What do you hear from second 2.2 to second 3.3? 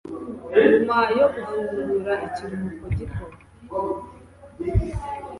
ikiruhuko gito,